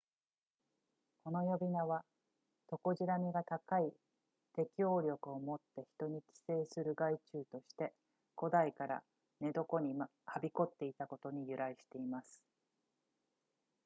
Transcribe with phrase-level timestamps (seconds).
[1.23, 2.03] この呼び名は
[2.67, 3.93] トコジラミが高い
[4.55, 7.93] 適応力を持って人に寄生する害虫として
[8.35, 9.03] 古代から
[9.41, 12.41] 寝床に蔓延っていたことに由来しています